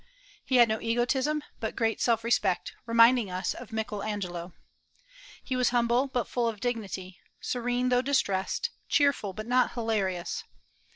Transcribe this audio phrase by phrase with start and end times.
[0.43, 4.53] He had no egotism, but great self respect, reminding us of Michael Angelo.
[5.43, 10.43] He was humble but full of dignity, serene though distressed, cheerful but not hilarious.